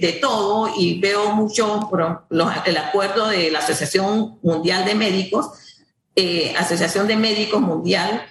de, 0.00 0.12
todo 0.20 0.70
y 0.78 1.00
veo 1.00 1.32
mucho 1.32 1.90
el 2.66 2.76
acuerdo 2.76 3.28
de 3.28 3.50
la 3.50 3.58
Asociación 3.58 4.38
Mundial 4.42 4.84
de 4.84 4.94
Médicos, 4.94 5.48
eh, 6.14 6.54
Asociación 6.56 7.08
de 7.08 7.16
Médicos 7.16 7.60
Mundial, 7.60 8.26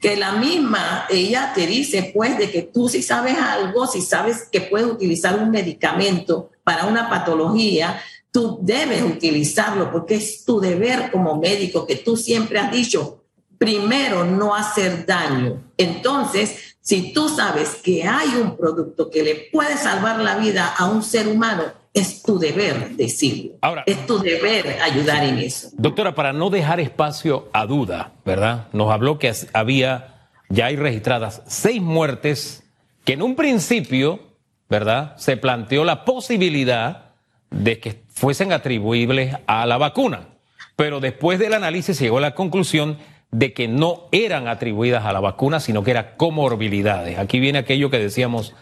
que 0.00 0.16
la 0.16 0.32
misma, 0.32 1.06
ella 1.10 1.52
te 1.54 1.66
dice 1.66 2.12
pues 2.14 2.38
de 2.38 2.50
que 2.50 2.62
tú 2.62 2.88
si 2.88 3.02
sabes 3.02 3.36
algo, 3.36 3.86
si 3.86 4.00
sabes 4.00 4.48
que 4.52 4.60
puedes 4.60 4.86
utilizar 4.86 5.38
un 5.38 5.50
medicamento 5.50 6.50
para 6.62 6.86
una 6.86 7.10
patología, 7.10 8.00
tú 8.30 8.58
debes 8.62 9.02
utilizarlo 9.02 9.90
porque 9.90 10.16
es 10.16 10.44
tu 10.44 10.60
deber 10.60 11.10
como 11.10 11.36
médico 11.36 11.86
que 11.86 11.96
tú 11.96 12.16
siempre 12.16 12.58
has 12.60 12.70
dicho, 12.70 13.24
primero 13.58 14.24
no 14.24 14.54
hacer 14.54 15.04
daño. 15.04 15.62
Entonces, 15.76 16.73
si 16.84 17.14
tú 17.14 17.30
sabes 17.30 17.76
que 17.76 18.04
hay 18.04 18.28
un 18.36 18.58
producto 18.58 19.10
que 19.10 19.22
le 19.22 19.48
puede 19.50 19.78
salvar 19.78 20.20
la 20.20 20.36
vida 20.36 20.74
a 20.76 20.84
un 20.84 21.02
ser 21.02 21.26
humano, 21.28 21.62
es 21.94 22.22
tu 22.22 22.38
deber 22.38 22.90
decirlo. 22.90 23.52
Ahora, 23.62 23.84
es 23.86 24.06
tu 24.06 24.18
deber 24.18 24.82
ayudar 24.82 25.24
en 25.24 25.38
eso. 25.38 25.70
Doctora, 25.78 26.14
para 26.14 26.34
no 26.34 26.50
dejar 26.50 26.80
espacio 26.80 27.48
a 27.54 27.64
duda, 27.64 28.12
¿verdad? 28.26 28.68
Nos 28.72 28.92
habló 28.92 29.18
que 29.18 29.32
había, 29.54 30.28
ya 30.50 30.66
hay 30.66 30.76
registradas 30.76 31.40
seis 31.46 31.80
muertes 31.80 32.64
que 33.04 33.14
en 33.14 33.22
un 33.22 33.34
principio, 33.34 34.20
¿verdad? 34.68 35.16
Se 35.16 35.38
planteó 35.38 35.84
la 35.84 36.04
posibilidad 36.04 37.12
de 37.50 37.80
que 37.80 38.02
fuesen 38.10 38.52
atribuibles 38.52 39.36
a 39.46 39.64
la 39.64 39.78
vacuna. 39.78 40.28
Pero 40.76 41.00
después 41.00 41.38
del 41.38 41.54
análisis 41.54 41.96
se 41.96 42.04
llegó 42.04 42.18
a 42.18 42.22
la 42.22 42.34
conclusión 42.34 42.98
de 43.34 43.52
que 43.52 43.66
no 43.66 44.04
eran 44.12 44.46
atribuidas 44.46 45.04
a 45.04 45.12
la 45.12 45.18
vacuna, 45.18 45.58
sino 45.58 45.82
que 45.82 45.90
eran 45.90 46.10
comorbilidades. 46.16 47.18
Aquí 47.18 47.40
viene 47.40 47.58
aquello 47.58 47.90
que 47.90 47.98
decíamos 47.98 48.54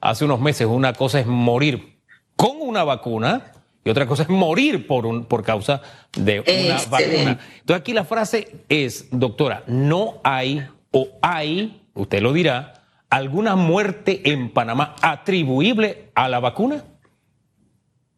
hace 0.00 0.24
unos 0.24 0.38
meses, 0.38 0.68
una 0.68 0.92
cosa 0.92 1.18
es 1.18 1.26
morir 1.26 1.98
con 2.36 2.52
una 2.60 2.84
vacuna 2.84 3.50
y 3.84 3.90
otra 3.90 4.06
cosa 4.06 4.22
es 4.22 4.28
morir 4.28 4.86
por, 4.86 5.04
un, 5.04 5.24
por 5.24 5.42
causa 5.42 5.82
de 6.16 6.40
una 6.42 6.76
vacuna. 6.88 7.40
Entonces 7.58 7.80
aquí 7.80 7.92
la 7.92 8.04
frase 8.04 8.62
es, 8.68 9.08
doctora, 9.10 9.64
no 9.66 10.20
hay 10.22 10.64
o 10.92 11.08
hay, 11.22 11.82
usted 11.94 12.22
lo 12.22 12.32
dirá, 12.32 12.84
alguna 13.10 13.56
muerte 13.56 14.30
en 14.30 14.52
Panamá 14.52 14.94
atribuible 15.02 16.12
a 16.14 16.28
la 16.28 16.38
vacuna. 16.38 16.84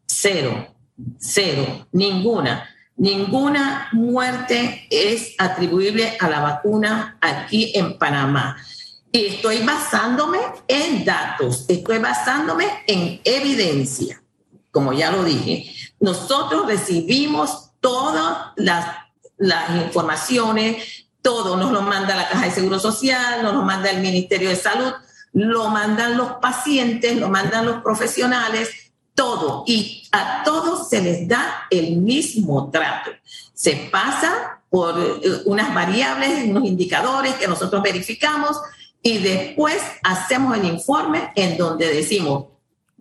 Cero, 0.05 0.67
cero, 1.17 1.87
ninguna. 1.91 2.69
Ninguna 2.95 3.89
muerte 3.91 4.87
es 4.89 5.33
atribuible 5.37 6.15
a 6.19 6.29
la 6.29 6.39
vacuna 6.41 7.17
aquí 7.21 7.71
en 7.75 7.97
Panamá. 7.97 8.57
Y 9.11 9.27
estoy 9.27 9.59
basándome 9.59 10.39
en 10.67 11.05
datos, 11.05 11.65
estoy 11.67 11.99
basándome 11.99 12.65
en 12.87 13.19
evidencia. 13.23 14.21
Como 14.71 14.93
ya 14.93 15.11
lo 15.11 15.23
dije, 15.23 15.71
nosotros 15.99 16.65
recibimos 16.67 17.71
todas 17.79 18.53
las, 18.55 18.87
las 19.37 19.69
informaciones, 19.83 21.07
todo 21.21 21.57
nos 21.57 21.71
lo 21.71 21.81
manda 21.81 22.15
la 22.15 22.27
Caja 22.27 22.45
de 22.45 22.51
Seguro 22.51 22.79
Social, 22.79 23.43
nos 23.43 23.53
lo 23.53 23.61
manda 23.61 23.89
el 23.89 24.01
Ministerio 24.01 24.49
de 24.49 24.55
Salud, 24.55 24.93
lo 25.33 25.69
mandan 25.69 26.17
los 26.17 26.33
pacientes, 26.33 27.17
lo 27.17 27.29
mandan 27.29 27.65
los 27.65 27.81
profesionales, 27.81 28.69
todo 29.15 29.63
y 29.67 30.07
a 30.11 30.43
todos 30.43 30.89
se 30.89 31.01
les 31.01 31.27
da 31.27 31.67
el 31.69 31.97
mismo 31.97 32.69
trato. 32.71 33.11
Se 33.53 33.89
pasa 33.91 34.61
por 34.69 34.99
eh, 34.99 35.41
unas 35.45 35.73
variables, 35.73 36.45
unos 36.45 36.65
indicadores 36.65 37.35
que 37.35 37.47
nosotros 37.47 37.81
verificamos 37.81 38.57
y 39.01 39.19
después 39.19 39.81
hacemos 40.03 40.57
el 40.57 40.65
informe 40.65 41.31
en 41.35 41.57
donde 41.57 41.93
decimos, 41.93 42.45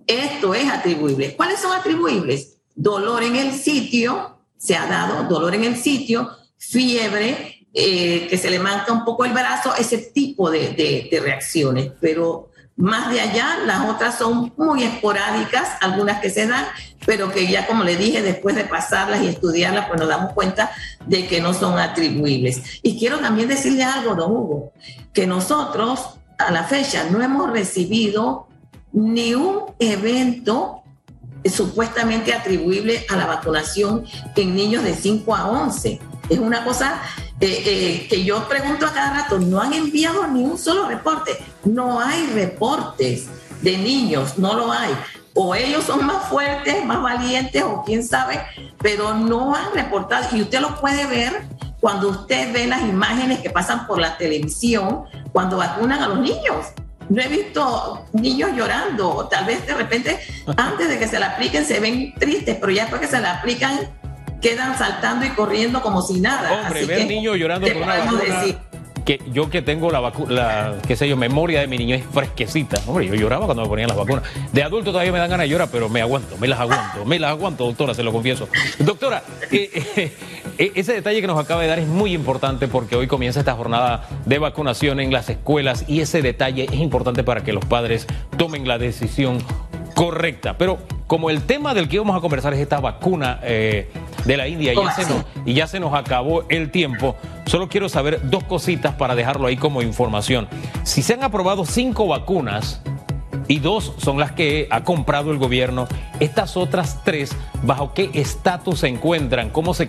esto 0.06 0.54
es 0.54 0.70
atribuible. 0.70 1.36
¿Cuáles 1.36 1.60
son 1.60 1.72
atribuibles? 1.72 2.58
Dolor 2.74 3.22
en 3.22 3.36
el 3.36 3.52
sitio, 3.52 4.38
se 4.56 4.76
ha 4.76 4.86
dado 4.86 5.24
dolor 5.24 5.54
en 5.54 5.64
el 5.64 5.76
sitio, 5.76 6.30
fiebre, 6.56 7.66
eh, 7.72 8.26
que 8.28 8.36
se 8.36 8.50
le 8.50 8.58
manca 8.58 8.92
un 8.92 9.04
poco 9.04 9.24
el 9.24 9.32
brazo, 9.32 9.74
ese 9.76 9.98
tipo 9.98 10.50
de, 10.50 11.08
de 11.10 11.20
reacciones, 11.20 11.92
pero 12.00 12.51
más 12.82 13.10
de 13.10 13.20
allá, 13.20 13.58
las 13.64 13.88
otras 13.88 14.18
son 14.18 14.52
muy 14.56 14.82
esporádicas, 14.82 15.76
algunas 15.80 16.20
que 16.20 16.30
se 16.30 16.48
dan, 16.48 16.64
pero 17.06 17.30
que 17.30 17.46
ya 17.46 17.64
como 17.68 17.84
le 17.84 17.96
dije, 17.96 18.22
después 18.22 18.56
de 18.56 18.64
pasarlas 18.64 19.22
y 19.22 19.28
estudiarlas, 19.28 19.86
pues 19.86 20.00
nos 20.00 20.08
damos 20.08 20.32
cuenta 20.32 20.72
de 21.06 21.28
que 21.28 21.40
no 21.40 21.54
son 21.54 21.78
atribuibles. 21.78 22.80
Y 22.82 22.98
quiero 22.98 23.20
también 23.20 23.48
decirle 23.48 23.84
algo, 23.84 24.16
don 24.16 24.32
Hugo, 24.32 24.72
que 25.12 25.28
nosotros 25.28 26.18
a 26.38 26.50
la 26.50 26.64
fecha 26.64 27.04
no 27.08 27.22
hemos 27.22 27.52
recibido 27.52 28.48
ni 28.92 29.32
un 29.34 29.60
evento 29.78 30.82
supuestamente 31.44 32.34
atribuible 32.34 33.06
a 33.08 33.14
la 33.14 33.26
vacunación 33.26 34.04
en 34.34 34.56
niños 34.56 34.82
de 34.82 34.94
5 34.94 35.36
a 35.36 35.48
11. 35.50 36.00
Es 36.28 36.38
una 36.38 36.64
cosa 36.64 37.02
eh, 37.40 37.62
eh, 37.66 38.06
que 38.08 38.24
yo 38.24 38.48
pregunto 38.48 38.86
a 38.86 38.92
cada 38.92 39.22
rato, 39.22 39.38
no 39.38 39.60
han 39.60 39.72
enviado 39.72 40.26
ni 40.28 40.44
un 40.44 40.56
solo 40.56 40.88
reporte. 40.88 41.36
No 41.64 42.00
hay 42.00 42.26
reportes 42.28 43.26
de 43.60 43.78
niños, 43.78 44.38
no 44.38 44.54
lo 44.54 44.72
hay. 44.72 44.92
O 45.34 45.54
ellos 45.54 45.84
son 45.84 46.06
más 46.06 46.28
fuertes, 46.28 46.84
más 46.84 47.02
valientes, 47.02 47.62
o 47.62 47.82
quién 47.84 48.06
sabe, 48.06 48.40
pero 48.80 49.14
no 49.14 49.54
han 49.54 49.72
reportado. 49.74 50.36
Y 50.36 50.42
usted 50.42 50.60
lo 50.60 50.80
puede 50.80 51.06
ver 51.06 51.42
cuando 51.80 52.10
usted 52.10 52.52
ve 52.52 52.66
las 52.66 52.82
imágenes 52.82 53.40
que 53.40 53.50
pasan 53.50 53.86
por 53.86 53.98
la 53.98 54.16
televisión 54.16 55.04
cuando 55.32 55.56
vacunan 55.56 56.02
a 56.02 56.08
los 56.08 56.20
niños. 56.20 56.66
No 57.08 57.20
he 57.20 57.28
visto 57.28 58.06
niños 58.12 58.50
llorando, 58.54 59.26
tal 59.28 59.44
vez 59.46 59.66
de 59.66 59.74
repente 59.74 60.20
antes 60.56 60.88
de 60.88 60.98
que 60.98 61.08
se 61.08 61.18
la 61.18 61.32
apliquen 61.32 61.66
se 61.66 61.80
ven 61.80 62.14
tristes, 62.14 62.56
pero 62.60 62.70
ya 62.70 62.82
después 62.82 63.00
que 63.00 63.08
se 63.08 63.20
la 63.20 63.38
aplican 63.38 63.80
quedan 64.42 64.76
saltando 64.76 65.24
y 65.24 65.30
corriendo 65.30 65.80
como 65.80 66.02
si 66.02 66.20
nada. 66.20 66.64
Hombre, 66.64 66.84
ver 66.84 67.06
niños 67.06 67.36
llorando 67.38 67.66
por 67.68 67.76
una 67.76 67.96
vacuna, 67.96 68.24
que 69.04 69.20
yo 69.32 69.50
que 69.50 69.62
tengo 69.62 69.90
la 69.90 70.00
vacuna, 70.00 70.74
qué 70.86 70.96
sé 70.96 71.08
yo, 71.08 71.16
memoria 71.16 71.60
de 71.60 71.66
mi 71.66 71.78
niño 71.78 71.94
es 71.94 72.04
fresquecita. 72.04 72.80
Hombre, 72.86 73.06
yo 73.06 73.14
lloraba 73.14 73.46
cuando 73.46 73.62
me 73.62 73.68
ponían 73.68 73.88
las 73.88 73.96
vacunas. 73.96 74.24
De 74.52 74.62
adulto 74.62 74.90
todavía 74.92 75.12
me 75.12 75.18
dan 75.18 75.30
ganas 75.30 75.44
de 75.44 75.48
llorar, 75.48 75.68
pero 75.72 75.88
me 75.88 76.00
aguanto, 76.00 76.36
me 76.38 76.48
las 76.48 76.60
aguanto, 76.60 77.04
me 77.04 77.18
las 77.18 77.30
aguanto, 77.30 77.66
doctora, 77.66 77.94
se 77.94 78.02
lo 78.02 78.12
confieso. 78.12 78.48
Doctora, 78.78 79.22
eh, 79.50 79.70
eh, 79.96 80.12
eh, 80.58 80.72
ese 80.74 80.92
detalle 80.92 81.20
que 81.20 81.26
nos 81.26 81.38
acaba 81.38 81.62
de 81.62 81.68
dar 81.68 81.78
es 81.78 81.86
muy 81.86 82.12
importante 82.12 82.68
porque 82.68 82.96
hoy 82.96 83.06
comienza 83.06 83.40
esta 83.40 83.54
jornada 83.54 84.06
de 84.24 84.38
vacunación 84.38 85.00
en 85.00 85.12
las 85.12 85.28
escuelas 85.28 85.84
y 85.88 86.00
ese 86.00 86.22
detalle 86.22 86.64
es 86.64 86.80
importante 86.80 87.24
para 87.24 87.42
que 87.42 87.52
los 87.52 87.64
padres 87.64 88.06
tomen 88.36 88.68
la 88.68 88.78
decisión 88.78 89.38
correcta. 89.94 90.56
Pero 90.58 90.78
como 91.06 91.30
el 91.30 91.42
tema 91.42 91.74
del 91.74 91.88
que 91.88 91.98
vamos 91.98 92.16
a 92.16 92.20
conversar 92.20 92.54
es 92.54 92.60
esta 92.60 92.80
vacuna 92.80 93.38
eh, 93.42 93.90
de 94.24 94.36
la 94.36 94.48
India 94.48 94.72
y 94.72 94.76
ya, 94.76 94.92
se 94.92 95.02
nos, 95.02 95.24
y 95.44 95.54
ya 95.54 95.66
se 95.66 95.80
nos 95.80 95.94
acabó 95.94 96.44
el 96.48 96.70
tiempo, 96.70 97.16
solo 97.46 97.68
quiero 97.68 97.88
saber 97.88 98.20
dos 98.30 98.44
cositas 98.44 98.94
para 98.94 99.14
dejarlo 99.14 99.46
ahí 99.46 99.56
como 99.56 99.82
información. 99.82 100.48
Si 100.84 101.02
se 101.02 101.14
han 101.14 101.22
aprobado 101.22 101.64
cinco 101.64 102.06
vacunas 102.06 102.80
y 103.48 103.58
dos 103.58 103.92
son 103.98 104.18
las 104.18 104.32
que 104.32 104.68
ha 104.70 104.84
comprado 104.84 105.32
el 105.32 105.38
gobierno, 105.38 105.88
estas 106.20 106.56
otras 106.56 107.00
tres, 107.04 107.34
¿bajo 107.62 107.92
qué 107.94 108.10
estatus 108.14 108.80
se 108.80 108.88
encuentran? 108.88 109.50
¿Cómo, 109.50 109.74
se, 109.74 109.88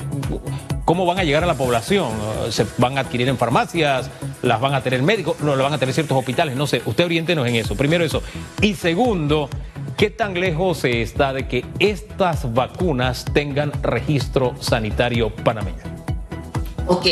¿Cómo 0.85 1.05
van 1.05 1.19
a 1.19 1.23
llegar 1.23 1.43
a 1.43 1.47
la 1.47 1.55
población? 1.55 2.09
¿Se 2.49 2.65
van 2.77 2.97
a 2.97 3.01
adquirir 3.01 3.29
en 3.29 3.37
farmacias? 3.37 4.09
¿Las 4.41 4.59
van 4.59 4.73
a 4.73 4.81
tener 4.81 5.01
médicos? 5.03 5.39
¿No 5.41 5.55
las 5.55 5.63
van 5.63 5.73
a 5.73 5.77
tener 5.77 5.93
ciertos 5.93 6.17
hospitales? 6.17 6.55
No 6.55 6.67
sé, 6.67 6.81
usted 6.85 7.05
oriéntenos 7.05 7.47
en 7.47 7.55
eso. 7.55 7.75
Primero 7.75 8.03
eso. 8.03 8.21
Y 8.61 8.73
segundo, 8.73 9.49
¿Qué 9.97 10.09
tan 10.09 10.39
lejos 10.39 10.79
se 10.79 11.01
está 11.01 11.33
de 11.33 11.47
que 11.47 11.65
estas 11.79 12.53
vacunas 12.53 13.25
tengan 13.33 13.71
registro 13.83 14.55
sanitario 14.59 15.29
panameño? 15.29 15.77
Ok, 16.87 17.05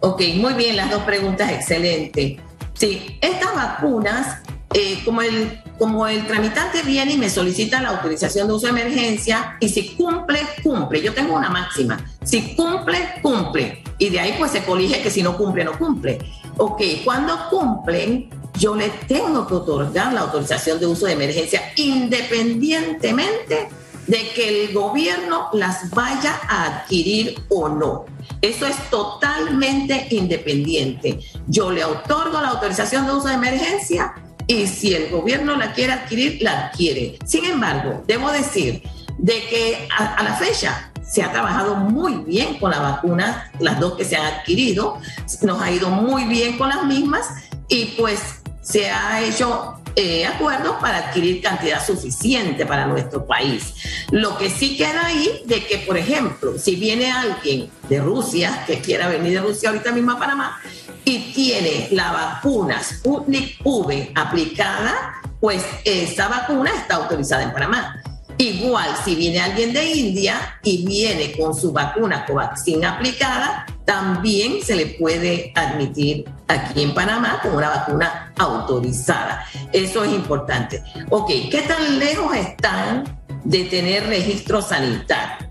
ok, 0.00 0.22
muy 0.36 0.54
bien, 0.54 0.76
las 0.76 0.90
dos 0.90 1.02
preguntas, 1.02 1.50
excelente. 1.52 2.40
Sí, 2.72 3.18
estas 3.20 3.54
vacunas, 3.54 4.38
eh, 4.72 5.00
como, 5.04 5.22
el, 5.22 5.60
como 5.78 6.06
el 6.06 6.26
tramitante 6.26 6.82
viene 6.82 7.12
y 7.12 7.18
me 7.18 7.28
solicita 7.28 7.82
la 7.82 7.90
autorización 7.90 8.48
de 8.48 8.54
uso 8.54 8.66
de 8.66 8.80
emergencia, 8.80 9.56
y 9.60 9.68
si 9.68 9.90
cumple, 9.90 10.40
cumple. 10.62 11.02
Yo 11.02 11.12
tengo 11.12 11.34
una 11.34 11.50
máxima. 11.50 12.04
Si 12.22 12.54
cumple, 12.56 12.98
cumple. 13.22 13.82
Y 13.98 14.08
de 14.10 14.20
ahí 14.20 14.34
pues 14.38 14.50
se 14.50 14.64
colige 14.64 15.02
que 15.02 15.10
si 15.10 15.22
no 15.22 15.36
cumple, 15.36 15.64
no 15.64 15.78
cumple. 15.78 16.18
Ok, 16.56 16.80
cuando 17.04 17.48
cumplen, 17.50 18.30
yo 18.58 18.74
le 18.74 18.88
tengo 19.08 19.46
que 19.46 19.54
otorgar 19.54 20.12
la 20.12 20.22
autorización 20.22 20.78
de 20.78 20.86
uso 20.86 21.06
de 21.06 21.12
emergencia 21.12 21.72
independientemente 21.76 23.68
de 24.06 24.28
que 24.30 24.64
el 24.64 24.74
gobierno 24.74 25.48
las 25.52 25.90
vaya 25.90 26.38
a 26.48 26.66
adquirir 26.66 27.42
o 27.48 27.68
no. 27.68 28.04
Eso 28.42 28.66
es 28.66 28.76
totalmente 28.90 30.06
independiente. 30.10 31.20
Yo 31.46 31.70
le 31.70 31.84
otorgo 31.84 32.40
la 32.40 32.48
autorización 32.50 33.06
de 33.06 33.12
uso 33.12 33.28
de 33.28 33.34
emergencia 33.34 34.14
y 34.46 34.66
si 34.66 34.94
el 34.94 35.10
gobierno 35.10 35.56
la 35.56 35.72
quiere 35.72 35.94
adquirir, 35.94 36.42
la 36.42 36.66
adquiere. 36.66 37.18
Sin 37.24 37.44
embargo, 37.46 38.02
debo 38.06 38.30
decir 38.30 38.82
de 39.18 39.46
que 39.48 39.88
a, 39.96 40.22
la 40.22 40.34
fecha 40.34 40.92
se 41.02 41.22
ha 41.22 41.32
trabajado 41.32 41.76
muy 41.76 42.16
bien 42.24 42.58
con 42.58 42.70
la 42.70 42.80
vacuna, 42.80 43.50
las 43.58 43.80
dos 43.80 43.94
que 43.94 44.04
se 44.04 44.16
han 44.16 44.26
adquirido, 44.34 44.98
nos 45.42 45.62
ha 45.62 45.70
ido 45.70 45.88
muy 45.88 46.24
bien 46.24 46.58
con 46.58 46.68
las 46.68 46.84
mismas 46.84 47.26
y 47.68 47.86
pues 47.98 48.42
se 48.64 48.90
ha 48.90 49.22
hecho 49.22 49.76
eh, 49.94 50.26
acuerdos 50.26 50.76
para 50.80 50.98
adquirir 50.98 51.40
cantidad 51.40 51.84
suficiente 51.84 52.66
para 52.66 52.86
nuestro 52.86 53.24
país. 53.24 53.74
Lo 54.10 54.36
que 54.36 54.50
sí 54.50 54.76
queda 54.76 55.06
ahí 55.06 55.42
de 55.44 55.64
que, 55.64 55.78
por 55.78 55.96
ejemplo, 55.96 56.58
si 56.58 56.74
viene 56.74 57.12
alguien 57.12 57.70
de 57.88 58.00
Rusia, 58.00 58.64
que 58.66 58.80
quiera 58.80 59.06
venir 59.06 59.34
de 59.34 59.46
Rusia 59.46 59.68
ahorita 59.68 59.92
mismo 59.92 60.12
a 60.12 60.18
Panamá, 60.18 60.60
y 61.04 61.32
tiene 61.32 61.88
la 61.92 62.12
vacuna 62.12 62.82
Sputnik 62.82 63.58
V 63.62 64.12
aplicada, 64.14 65.20
pues 65.38 65.62
esa 65.84 66.28
vacuna 66.28 66.70
está 66.74 66.96
autorizada 66.96 67.42
en 67.42 67.52
Panamá. 67.52 68.02
Igual, 68.38 68.88
si 69.04 69.14
viene 69.14 69.40
alguien 69.40 69.72
de 69.72 69.84
India 69.84 70.58
y 70.62 70.84
viene 70.84 71.36
con 71.36 71.54
su 71.54 71.70
vacuna 71.70 72.26
Covaxin 72.26 72.84
aplicada, 72.84 73.66
también 73.84 74.62
se 74.62 74.76
le 74.76 74.86
puede 74.86 75.52
admitir 75.54 76.24
aquí 76.48 76.82
en 76.82 76.94
Panamá 76.94 77.40
con 77.42 77.54
una 77.54 77.70
vacuna 77.70 78.32
autorizada. 78.38 79.46
Eso 79.72 80.04
es 80.04 80.12
importante. 80.12 80.82
Ok, 81.10 81.28
¿qué 81.50 81.64
tan 81.66 81.98
lejos 81.98 82.34
están 82.36 83.18
de 83.44 83.64
tener 83.64 84.06
registro 84.06 84.62
sanitario? 84.62 85.48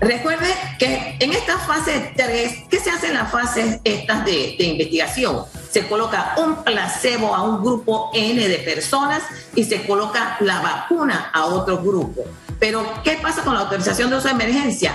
Recuerde 0.00 0.48
que 0.78 1.16
en 1.20 1.32
esta 1.32 1.58
fase 1.58 2.12
3, 2.16 2.64
¿qué 2.68 2.78
se 2.80 2.90
hace 2.90 3.08
en 3.08 3.14
las 3.14 3.30
fases 3.30 3.80
estas 3.84 4.24
de, 4.24 4.56
de 4.58 4.64
investigación? 4.64 5.44
se 5.72 5.88
coloca 5.88 6.34
un 6.36 6.62
placebo 6.62 7.34
a 7.34 7.42
un 7.42 7.62
grupo 7.62 8.10
N 8.12 8.46
de 8.46 8.58
personas 8.58 9.22
y 9.54 9.64
se 9.64 9.86
coloca 9.86 10.36
la 10.40 10.60
vacuna 10.60 11.30
a 11.32 11.46
otro 11.46 11.78
grupo. 11.78 12.24
Pero, 12.58 12.86
¿qué 13.02 13.18
pasa 13.22 13.42
con 13.42 13.54
la 13.54 13.60
autorización 13.60 14.10
de 14.10 14.16
uso 14.16 14.28
de 14.28 14.34
emergencia? 14.34 14.94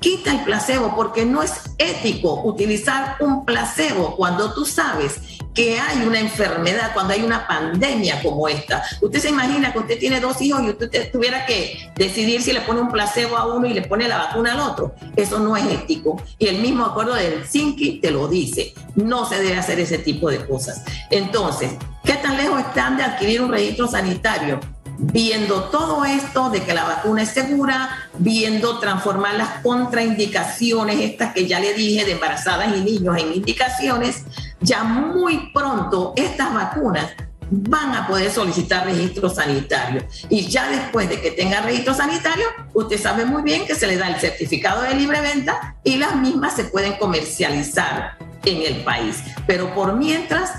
Quita 0.00 0.32
el 0.32 0.44
placebo 0.44 0.96
porque 0.96 1.26
no 1.26 1.42
es 1.42 1.52
ético 1.76 2.42
utilizar 2.44 3.16
un 3.20 3.44
placebo 3.44 4.16
cuando 4.16 4.54
tú 4.54 4.64
sabes 4.64 5.20
que 5.54 5.78
hay 5.78 6.06
una 6.06 6.20
enfermedad, 6.20 6.92
cuando 6.94 7.12
hay 7.12 7.22
una 7.22 7.46
pandemia 7.46 8.22
como 8.22 8.48
esta. 8.48 8.82
Usted 9.02 9.18
se 9.18 9.28
imagina 9.28 9.72
que 9.72 9.78
usted 9.78 9.98
tiene 9.98 10.20
dos 10.20 10.40
hijos 10.40 10.62
y 10.62 10.70
usted 10.70 11.12
tuviera 11.12 11.44
que 11.44 11.92
decidir 11.96 12.40
si 12.40 12.52
le 12.52 12.62
pone 12.62 12.80
un 12.80 12.90
placebo 12.90 13.36
a 13.36 13.54
uno 13.54 13.66
y 13.66 13.74
le 13.74 13.82
pone 13.82 14.08
la 14.08 14.16
vacuna 14.16 14.52
al 14.52 14.60
otro. 14.60 14.94
Eso 15.16 15.38
no 15.38 15.54
es 15.54 15.64
ético. 15.66 16.22
Y 16.38 16.48
el 16.48 16.62
mismo 16.62 16.86
acuerdo 16.86 17.14
del 17.14 17.44
CINCI 17.46 18.00
te 18.00 18.10
lo 18.10 18.26
dice. 18.26 18.72
No 18.94 19.28
se 19.28 19.42
debe 19.42 19.58
hacer 19.58 19.80
ese 19.80 19.98
tipo 19.98 20.30
de 20.30 20.46
cosas. 20.46 20.82
Entonces, 21.10 21.72
¿qué 22.04 22.14
tan 22.14 22.38
lejos 22.38 22.60
están 22.60 22.96
de 22.96 23.02
adquirir 23.02 23.42
un 23.42 23.50
registro 23.50 23.86
sanitario? 23.86 24.60
Viendo 25.02 25.64
todo 25.64 26.04
esto 26.04 26.50
de 26.50 26.62
que 26.62 26.74
la 26.74 26.84
vacuna 26.84 27.22
es 27.22 27.30
segura, 27.30 28.08
viendo 28.18 28.78
transformar 28.78 29.34
las 29.34 29.60
contraindicaciones, 29.62 31.00
estas 31.00 31.32
que 31.32 31.46
ya 31.46 31.58
le 31.58 31.72
dije, 31.72 32.04
de 32.04 32.12
embarazadas 32.12 32.76
y 32.76 32.80
niños 32.82 33.16
en 33.16 33.32
indicaciones, 33.32 34.24
ya 34.60 34.84
muy 34.84 35.50
pronto 35.54 36.12
estas 36.16 36.52
vacunas 36.52 37.06
van 37.50 37.94
a 37.94 38.06
poder 38.06 38.30
solicitar 38.30 38.84
registro 38.84 39.28
sanitario. 39.30 40.04
Y 40.28 40.46
ya 40.46 40.68
después 40.68 41.08
de 41.08 41.20
que 41.20 41.32
tenga 41.32 41.62
registro 41.62 41.94
sanitario, 41.94 42.46
usted 42.74 43.00
sabe 43.00 43.24
muy 43.24 43.42
bien 43.42 43.66
que 43.66 43.74
se 43.74 43.86
le 43.86 43.96
da 43.96 44.08
el 44.08 44.20
certificado 44.20 44.82
de 44.82 44.94
libre 44.94 45.20
venta 45.20 45.76
y 45.82 45.96
las 45.96 46.14
mismas 46.16 46.54
se 46.54 46.64
pueden 46.64 46.96
comercializar 46.98 48.18
en 48.44 48.62
el 48.62 48.84
país. 48.84 49.16
Pero 49.46 49.74
por 49.74 49.96
mientras 49.96 50.52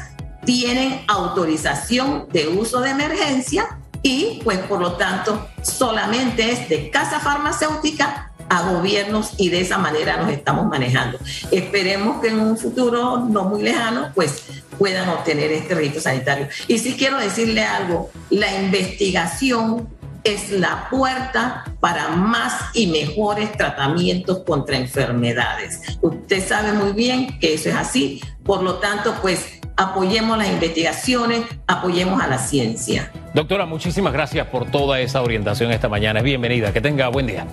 tienen 0.43 1.04
autorización 1.08 2.27
de 2.32 2.47
uso 2.47 2.82
de 2.82 2.89
emergencia 2.89 3.77
y 4.04 4.40
pues 4.44 4.60
por 4.60 4.80
lo 4.80 4.94
tanto 4.94 5.48
solamente 5.62 6.52
es 6.52 6.70
de 6.70 6.90
casa 6.90 7.20
farmacéutica 7.20 8.32
a 8.50 8.70
gobiernos 8.70 9.34
y 9.38 9.50
de 9.50 9.62
esa 9.62 9.78
manera 9.78 10.18
nos 10.18 10.30
estamos 10.30 10.66
manejando. 10.66 11.18
Esperemos 11.52 12.22
que 12.22 12.28
en 12.28 12.40
un 12.40 12.58
futuro 12.58 13.20
no 13.20 13.46
muy 13.46 13.62
lejano 13.62 14.12
pues 14.14 14.44
puedan 14.78 15.08
obtener 15.10 15.52
este 15.52 15.74
registro 15.76 16.02
sanitario. 16.02 16.50
Y 16.68 16.78
sí 16.80 16.96
quiero 16.98 17.18
decirle 17.18 17.64
algo, 17.64 18.12
la 18.30 18.54
investigación 18.62 19.88
es 20.24 20.52
la 20.52 20.88
puerta 20.90 21.64
para 21.80 22.10
más 22.10 22.54
y 22.74 22.88
mejores 22.88 23.52
tratamientos 23.54 24.40
contra 24.46 24.76
enfermedades. 24.76 25.82
Usted 26.02 26.46
sabe 26.46 26.74
muy 26.74 26.92
bien 26.92 27.40
que 27.40 27.54
eso 27.54 27.70
es 27.70 27.76
así, 27.76 28.22
por 28.44 28.64
lo 28.64 28.76
tanto 28.76 29.16
pues 29.22 29.61
apoyemos 29.75 30.38
las 30.38 30.49
investigaciones, 30.49 31.41
apoyemos 31.67 32.21
a 32.21 32.27
la 32.27 32.38
ciencia. 32.38 33.12
Doctora, 33.34 33.65
muchísimas 33.65 34.13
gracias 34.13 34.47
por 34.47 34.69
toda 34.69 34.99
esa 34.99 35.21
orientación 35.21 35.71
esta 35.71 35.89
mañana. 35.89 36.19
Es 36.19 36.25
bienvenida. 36.25 36.73
Que 36.73 36.81
tenga 36.81 37.07
buen 37.10 37.27
día. 37.27 37.47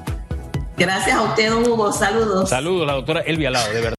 Gracias 0.77 1.17
a 1.17 1.23
usted, 1.23 1.53
Hugo. 1.53 1.93
Saludos. 1.93 2.49
Saludos, 2.49 2.87
la 2.87 2.93
doctora 2.93 3.21
Elvia 3.21 3.51
Lao, 3.51 3.69
de 3.73 3.81
verdad. 3.81 3.97